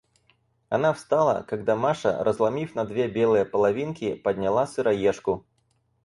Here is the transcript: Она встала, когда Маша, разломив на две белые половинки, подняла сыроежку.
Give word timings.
Она 0.69 0.93
встала, 0.93 1.45
когда 1.47 1.75
Маша, 1.75 2.23
разломив 2.23 2.73
на 2.73 2.85
две 2.85 3.07
белые 3.07 3.45
половинки, 3.45 4.15
подняла 4.15 4.65
сыроежку. 4.65 5.45